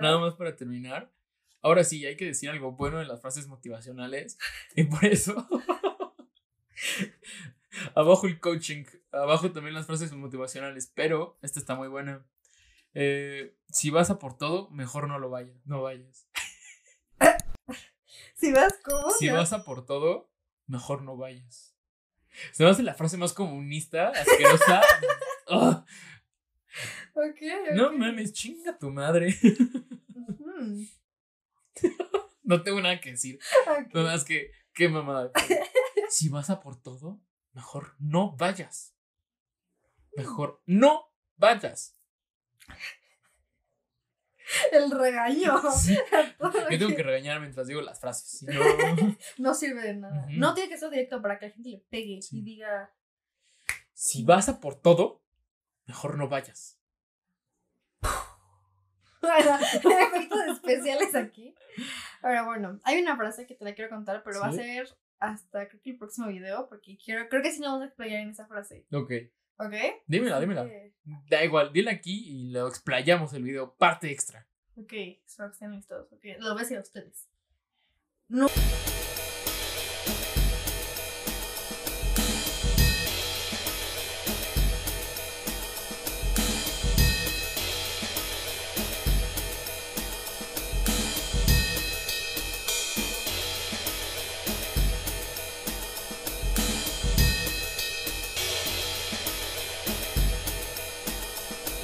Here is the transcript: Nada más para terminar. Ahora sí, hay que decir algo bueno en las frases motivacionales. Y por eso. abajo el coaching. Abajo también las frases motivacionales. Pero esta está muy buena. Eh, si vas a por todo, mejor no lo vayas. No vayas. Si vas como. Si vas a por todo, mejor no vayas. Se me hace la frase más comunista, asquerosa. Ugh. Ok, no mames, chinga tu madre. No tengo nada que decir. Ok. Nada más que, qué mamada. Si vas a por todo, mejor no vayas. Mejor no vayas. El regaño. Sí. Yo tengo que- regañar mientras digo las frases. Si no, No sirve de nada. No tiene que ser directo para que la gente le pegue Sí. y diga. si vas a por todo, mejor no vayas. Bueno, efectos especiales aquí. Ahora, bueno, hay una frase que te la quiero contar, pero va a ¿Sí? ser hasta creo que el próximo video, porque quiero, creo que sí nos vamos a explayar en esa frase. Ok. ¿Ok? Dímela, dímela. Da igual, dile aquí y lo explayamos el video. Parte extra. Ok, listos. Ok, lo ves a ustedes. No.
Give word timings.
Nada 0.00 0.18
más 0.18 0.34
para 0.34 0.56
terminar. 0.56 1.12
Ahora 1.60 1.84
sí, 1.84 2.06
hay 2.06 2.16
que 2.16 2.24
decir 2.24 2.48
algo 2.48 2.72
bueno 2.72 3.02
en 3.02 3.08
las 3.08 3.20
frases 3.20 3.48
motivacionales. 3.48 4.38
Y 4.76 4.84
por 4.84 5.04
eso. 5.04 5.46
abajo 7.94 8.26
el 8.26 8.40
coaching. 8.40 8.84
Abajo 9.12 9.52
también 9.52 9.74
las 9.74 9.86
frases 9.86 10.10
motivacionales. 10.12 10.90
Pero 10.94 11.38
esta 11.42 11.60
está 11.60 11.74
muy 11.74 11.88
buena. 11.88 12.24
Eh, 12.94 13.54
si 13.68 13.90
vas 13.90 14.08
a 14.08 14.18
por 14.18 14.38
todo, 14.38 14.70
mejor 14.70 15.06
no 15.06 15.18
lo 15.18 15.28
vayas. 15.28 15.60
No 15.66 15.82
vayas. 15.82 16.26
Si 18.36 18.52
vas 18.52 18.74
como. 18.84 19.10
Si 19.10 19.28
vas 19.28 19.52
a 19.52 19.64
por 19.64 19.86
todo, 19.86 20.30
mejor 20.66 21.02
no 21.02 21.16
vayas. 21.16 21.74
Se 22.52 22.64
me 22.64 22.70
hace 22.70 22.82
la 22.82 22.94
frase 22.94 23.16
más 23.16 23.32
comunista, 23.32 24.10
asquerosa. 24.10 24.82
Ugh. 25.50 25.84
Ok, 27.14 27.40
no 27.72 27.94
mames, 27.94 28.34
chinga 28.34 28.76
tu 28.76 28.90
madre. 28.90 29.34
No 32.42 32.62
tengo 32.62 32.80
nada 32.82 33.00
que 33.00 33.12
decir. 33.12 33.38
Ok. 33.66 33.94
Nada 33.94 34.12
más 34.12 34.24
que, 34.24 34.50
qué 34.74 34.88
mamada. 34.88 35.32
Si 36.10 36.28
vas 36.28 36.50
a 36.50 36.60
por 36.60 36.80
todo, 36.80 37.20
mejor 37.52 37.96
no 37.98 38.36
vayas. 38.36 38.94
Mejor 40.14 40.62
no 40.66 41.10
vayas. 41.36 41.96
El 44.72 44.90
regaño. 44.90 45.60
Sí. 45.76 45.96
Yo 46.70 46.78
tengo 46.78 46.94
que- 46.96 47.02
regañar 47.02 47.40
mientras 47.40 47.66
digo 47.66 47.80
las 47.80 48.00
frases. 48.00 48.28
Si 48.38 48.46
no, 48.46 48.54
No 49.38 49.54
sirve 49.54 49.82
de 49.82 49.94
nada. 49.94 50.26
No 50.30 50.54
tiene 50.54 50.68
que 50.68 50.78
ser 50.78 50.90
directo 50.90 51.20
para 51.22 51.38
que 51.38 51.46
la 51.46 51.52
gente 51.52 51.68
le 51.70 51.78
pegue 51.90 52.20
Sí. 52.22 52.38
y 52.38 52.42
diga. 52.42 52.92
si 53.92 54.24
vas 54.24 54.48
a 54.48 54.60
por 54.60 54.74
todo, 54.80 55.22
mejor 55.86 56.16
no 56.18 56.28
vayas. 56.28 56.78
Bueno, 59.20 59.58
efectos 59.60 60.40
especiales 60.52 61.14
aquí. 61.14 61.54
Ahora, 62.22 62.44
bueno, 62.44 62.80
hay 62.84 63.00
una 63.00 63.16
frase 63.16 63.46
que 63.46 63.54
te 63.54 63.64
la 63.64 63.74
quiero 63.74 63.90
contar, 63.90 64.22
pero 64.22 64.40
va 64.40 64.48
a 64.48 64.52
¿Sí? 64.52 64.58
ser 64.58 64.88
hasta 65.18 65.66
creo 65.68 65.80
que 65.82 65.90
el 65.90 65.98
próximo 65.98 66.28
video, 66.28 66.68
porque 66.68 66.96
quiero, 67.02 67.28
creo 67.28 67.42
que 67.42 67.50
sí 67.50 67.58
nos 67.60 67.70
vamos 67.70 67.82
a 67.82 67.86
explayar 67.86 68.20
en 68.20 68.30
esa 68.30 68.46
frase. 68.46 68.86
Ok. 68.92 69.10
¿Ok? 69.58 69.72
Dímela, 70.06 70.38
dímela. 70.38 70.68
Da 71.28 71.44
igual, 71.44 71.72
dile 71.72 71.90
aquí 71.90 72.24
y 72.28 72.50
lo 72.50 72.66
explayamos 72.66 73.32
el 73.32 73.44
video. 73.44 73.72
Parte 73.74 74.10
extra. 74.10 74.46
Ok, 74.76 74.92
listos. 75.70 76.12
Ok, 76.12 76.24
lo 76.40 76.54
ves 76.54 76.72
a 76.72 76.80
ustedes. 76.80 77.28
No. 78.28 78.48